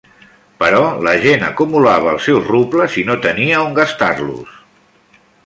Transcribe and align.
Però 0.61 0.77
la 1.07 1.11
gent 1.25 1.45
acumulava 1.49 2.09
els 2.13 2.25
seus 2.29 2.49
rubles 2.55 2.97
i 3.03 3.05
no 3.11 3.19
tenia 3.27 3.61
on 3.67 3.77
gastar-los. 3.83 4.59